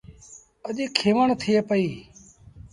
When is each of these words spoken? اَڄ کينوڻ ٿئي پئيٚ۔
اَڄ 0.67 0.77
کينوڻ 0.97 1.27
ٿئي 1.41 1.53
پئيٚ۔ 1.69 1.93